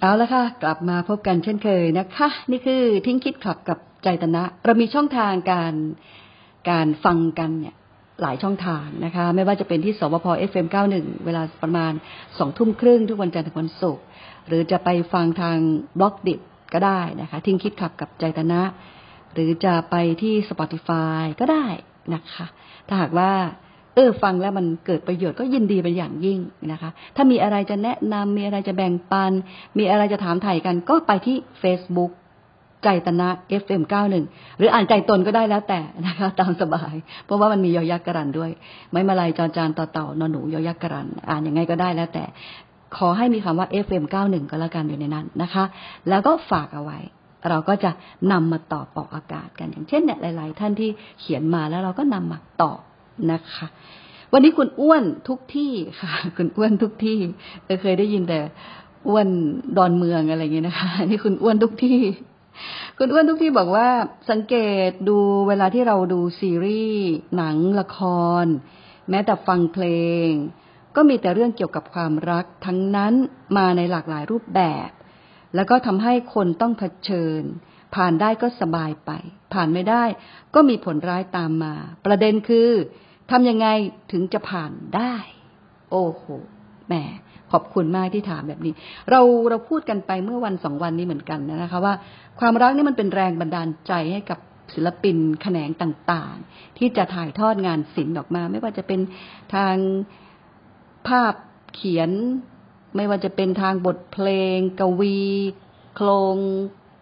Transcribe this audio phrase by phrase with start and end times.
[0.00, 5.74] เอาละค่ะ กลับมาพบกันเช่นเคยนะคะ นี่คือทิ้งคิดขับกับใจตนะ เรามีช่องทางการ
[6.70, 7.74] การฟังกันเนี่ย
[8.22, 11.92] หลายช่องทางนะคะ ไม่ว่าจะเป็นที่สวพ FM91 เวลาประมาณ
[12.38, 14.04] สองทุ่มครึ่งทุกวันจันทร์ถึงวันศุกร์
[14.46, 15.58] หรือจะไปฟังทาง
[15.98, 16.40] บล็อกดิบ
[16.74, 18.62] ก็ได้นะคะ ทิ้งคิดขับกับใจตนะ
[19.32, 21.66] หรือจะไปที่ Spotify ก็ได้
[22.14, 22.46] นะคะ
[22.88, 23.32] ถ้าหากว่า
[23.96, 26.38] เออฟังแล้วมันเกิดประโยชน์ก็ยินดีเป็นอย่างยิ่ง
[26.72, 29.32] นะคะ ถ้ามีอะไรจะแนะนำมีอะไรจะแบ่งปัน
[29.78, 32.12] มีอะไรจะถามไถ่กัน ก็ไปที่ Facebook
[32.84, 33.28] ใจตนะ
[33.62, 34.14] FM91
[34.58, 38.50] หรืออ่านใจตนก็ได้แล้วแต่นะคะ ตามสบาย เพราะว่ามันมียอยักษ์กรันด้วย
[38.92, 42.24] ไม่มาลายจอจานต่อเต่านอนหนูยอยักษ์กรัน อ่านยังไงก็ได้แล้วแต่
[42.96, 45.64] ขอให้มีคำว่า FM91 ก็แล้วกันอยู่ในนั้นนะคะ
[46.08, 46.98] แล้วก็ฝากเอาไว้
[47.48, 47.90] เราก็จะ
[48.32, 52.80] นำมาตอบออกอากาศกันอย่างเช่นเนี่ยหลาย ๆ ท่านที่เขียนมาแล้วเราก็นำมาตอบ
[53.32, 53.66] นะคะ
[54.32, 57.18] วันนี้คุณอ้วนทุกที่ค่ะ คุณอ้วนทุกที่
[57.82, 58.40] เคยได้ยินแต่
[59.08, 59.28] อ้วน
[59.76, 62.00] ดอนเมืองอะไรอย่างเงี้ยนะคะนี่คุณอ้วนทุกที่
[62.98, 63.88] คุณอ้วนทุกที่บอกว่า
[64.30, 64.56] สังเก
[64.88, 67.98] ตดูเวลาที่เราดูซีรีส์หนังละค
[68.42, 68.44] ร
[69.10, 69.86] แม้แต่ฟังเพล
[70.26, 70.28] ง
[70.96, 73.14] ก็มีแต่เรื่องเกี่ยวกับความรักทั้งนั้น
[73.56, 74.90] มาในหลากหลายรูปแบบ
[75.54, 77.42] แล้วก็ทำให้คนต้องเผชิญ
[77.94, 79.10] ผ่านได้ก็สบายไป
[79.54, 80.04] ผ่านไม่ได้
[80.54, 81.74] ก็มีผลร้ายตามมา
[82.06, 82.70] ประเด็นคือ
[83.30, 83.66] ทำยังไง
[84.12, 85.14] ถึงจะผ่านได้
[85.90, 86.24] โอ้โห
[86.86, 86.94] แหม
[87.52, 88.74] ขอบคุณมากที่ถามแบบนี้
[89.10, 91.94] เราเราพูดกันไปเมื่อวันสองวันนี้เหมือนกันนะคะว่า
[92.40, 94.38] ความรักนี่มันเป็นแรงบันดาลใจให้กับ
[94.74, 99.00] ศิลปินแขนงต่างๆ ที่จะถ่ายทอดงานศิลป์ออกมา ไม่ว่าจะเป็น
[99.54, 99.76] ทาง
[101.08, 101.34] ภาพ
[101.74, 102.10] เขียน
[102.96, 105.20] ไม่ว่าจะเป็นทางบทเพลง กวี
[105.94, 106.36] โครง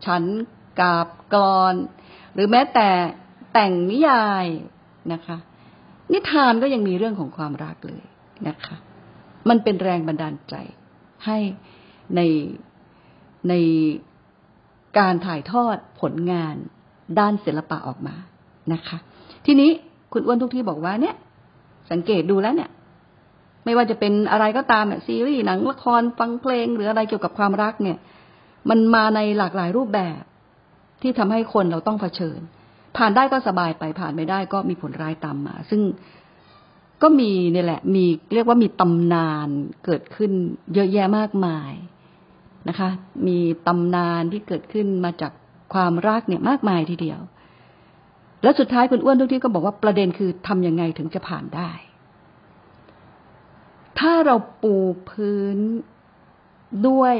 [0.06, 0.24] ฉัน
[0.80, 1.74] กาบกรอน
[2.34, 2.88] หรือแม้แต่
[3.52, 4.46] แต่งนิยาย
[5.12, 5.36] นะคะ
[6.12, 8.02] นิทานก็ยังมีเรื่องของความรักเลย
[8.48, 8.76] นะคะ
[9.48, 10.54] มันเป็นแรงบันดาลใจ
[11.26, 11.38] ให้
[12.16, 12.20] ใน
[13.48, 13.54] ใน
[14.98, 16.54] การถ่ายทอดผลงาน
[17.18, 18.16] ด้านศิลปะออกมา
[18.72, 18.98] นะคะ
[19.46, 19.70] ทีนี้
[20.12, 21.16] คุณอ้วนทุกที่บอกว่าเนี่ย
[21.90, 22.70] สังเกตดูแล้วเนี่ย
[23.64, 27.98] ไม่ว่าจะเป็นอะไรก็ตามเนี่ยซีรีส์หนังละครฟังเพลง หรืออะไรเกี่ยวกับความรักเนี่ย
[28.70, 30.20] มันมาในหลากหลายรูปแบบ
[31.02, 32.38] ที่ทำให้คนเราต้องเผชิญ
[32.96, 35.80] ผ่านได้ก็สบายไปผ่านไม่ได้ก็มีผลร้ายตามมา ซึ่ง
[37.02, 39.48] ก็มีนี่แหละ มีเรียกว่ามีตำนาน
[39.84, 40.32] เกิดขึ้น
[40.74, 41.72] เยอะแยะมากมาย
[42.68, 42.90] นะคะ
[43.26, 45.32] มีตำนานที่เกิดขึ้นมาจาก
[45.74, 47.20] ความรักเนี่ยมากมายทีเดียว
[48.42, 51.70] แล้วสุดท้ายคุณอ้วนทุกที่ก็บอกว่าประเด็นคือทำยังไงถึงจะผ่านได้
[53.98, 54.74] ถ้าเราปู
[55.10, 55.58] พื้น
[56.88, 57.14] ด้วย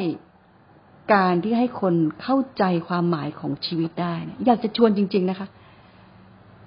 [1.15, 4.15] การที่ให้คนเข้าใจความหมายของชีวิตได้
[4.47, 5.49] อยากจะชวนจริง ๆ นะคะ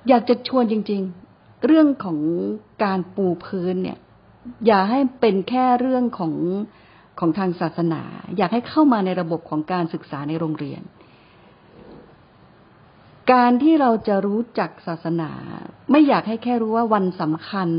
[0.08, 1.02] อยากจะชวนจริง
[1.34, 2.18] ๆ เรื่องของ
[2.84, 4.00] การปูพื้นเนี่ย
[4.68, 6.34] อย่าให้เป็นแค่เรื่องของ
[7.20, 8.02] ของทางศาสนา
[8.38, 10.82] อยากให้เข้ามาในระบบของการศึกษาในโรงเรียน
[13.32, 15.32] การที่เราจะรู้จักศาสนา
[15.92, 17.70] ไม่อยากให้แค่รู้ว่าวันสำคัญ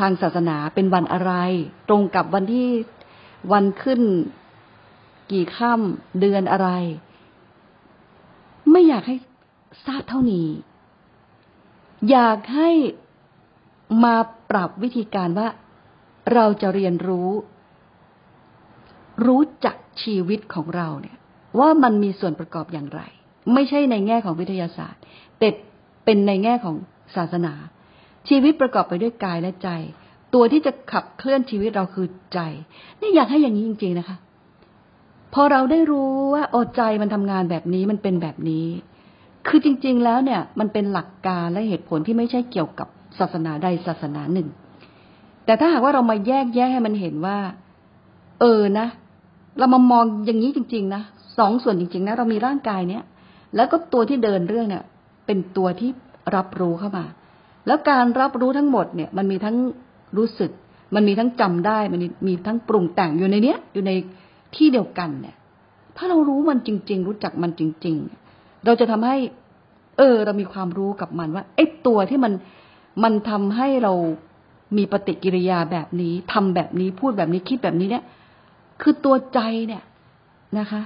[0.00, 1.32] ทางศาสนาเป็นวันอะไร
[1.88, 2.68] ตรงกับวันที่
[3.52, 4.00] วันขึ้น
[5.32, 6.68] กี่ค่ำเดือนอะไร
[8.70, 9.16] ไม่อยากให้
[9.86, 10.48] ทราบเท่านี้
[12.10, 12.70] อยากให้
[14.04, 14.16] มา
[14.50, 15.48] ปรับวิธีการว่า
[16.34, 17.30] เราจะเรียนรู้
[19.26, 21.16] รู้จักชีวิตของเราเนี่ย
[21.58, 23.00] ว่ามันมีส่วนประกอบอย่างไร
[23.54, 25.02] ไม่ใช่ในแง่ของวิทยาศาสตร์
[25.38, 25.48] แต่
[26.04, 26.76] เป็นในแง่ของ
[27.16, 27.54] ศาสนา
[28.28, 29.68] ชีวิตประกอบไปด้วยกายและใจ
[30.34, 32.40] ตัวที่จะขับเคลื่อนชีวิตเราคือใจ
[33.00, 34.16] นี่อยากให้อย่างนี้จริง ๆนะคะ
[35.34, 38.66] พอเราได้รู้ว่าโอใจมันทำงานแบบนี้มันเป็นแบบนี้
[39.46, 42.88] คือจริง ๆ แล้วเนี่ย มันเป็นหลักการและเหตุผลที่ไม่ใช่เกี่ยวกับ
[43.18, 44.48] ศาสนาใดศาสนาหนึ่ง
[45.44, 47.36] แต่ถ้าหากว่าเรามาแยกแยะให้มันเห็นว่า
[48.40, 48.86] เออนะ
[49.58, 51.02] เรามามองอย่างนี้จริง ๆ นะ
[51.38, 53.02] สองส่วนจริง ๆ นะ เรามีร่างกายเนี้ย
[53.56, 54.84] แล้วก็ตัวที่เดินเรื่องเนี่ย
[55.26, 55.90] เป็นตัวที่
[56.34, 57.04] รับรู้เข้ามา
[57.66, 59.56] แล้วการรับรู้ทั้งหมดเนี่ย มันมีทั้ง
[60.16, 60.50] รู้สึก
[60.94, 63.92] มันมีทั้งจำได้ มันมีทั้งปรุงแต่งอยู่ในเนี้ย อยู่ใน
[64.56, 65.36] ที่เดียวกันเนี่ย
[65.96, 68.23] ถ้าเรารู้มันจริง ๆ รู้จักมันจริง ๆ
[68.64, 69.16] เราจะทำให้
[69.98, 72.32] เออ เรามีความรู้กับมันว่าไอ้ตัวที่มัน
[73.02, 73.92] มันทำให้เรา
[74.76, 78.04] มีปฏิกิริยาแบบนี้ทำแบบนี้พูดแบบนี้คิดแบบนี้เนี่ย
[78.82, 79.82] คือตัวใจเนี่ย
[80.58, 80.82] นะคะ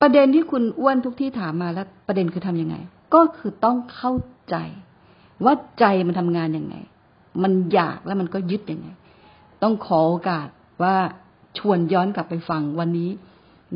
[0.00, 2.76] ประเด็นที่คุณอ้วนทุกที่ถามมาแล้ว ประเด็นคือทํำยังไง
[3.14, 4.12] ก็คือต้องเข้า
[4.50, 4.56] ใจ
[5.44, 6.74] ว่าใจมันทำงานยังไง
[7.42, 8.88] มันอยากแล้วมันก็ยึดยังไง
[9.62, 10.48] ต้องขอโอกาส
[10.82, 10.96] ว่า
[11.58, 13.10] ชวนย้อนกลับไปฟังวันนี้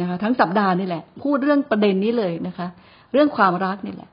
[0.01, 2.67] นะคะทั้งสัปดาห์นี่แหละ พูดเรื่องประเด็นนี้เลยนะคะ
[3.13, 4.11] เรื่องความรักนี่แหละ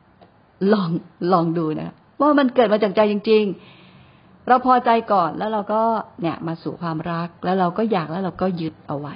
[0.73, 0.89] ลอง
[1.33, 3.43] ลองดูนะว่ามันเกิดมาจากใจจริง
[3.95, 5.81] ๆ เราพอใจก่อนแล้วเราก็
[6.21, 9.15] เนี่ยมาสู่ความรักแล้วเราก็อยากแล้วเราก็ยึดเอาไว้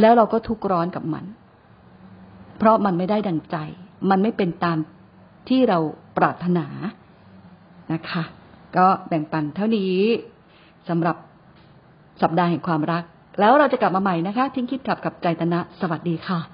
[0.00, 1.24] แล้วเราก็ทุกข์ร้อนกับมัน
[2.58, 3.56] เพราะมันไม่ได้ดังใจ
[4.10, 4.78] มันไม่เป็นตาม
[5.48, 5.78] ที่เรา
[6.16, 6.66] ปรารถนา
[7.92, 8.22] นะคะ
[8.76, 9.96] ก็แบ่งปันเท่านี้
[10.88, 11.16] สำหรับ
[12.22, 13.04] สัปดาห์แห่งความรัก
[13.40, 16.53] แล้วเราจะกลับมาใหม่นะคะ ทิ้งคิดขับกับใจตนะ สวัสดีค่ะ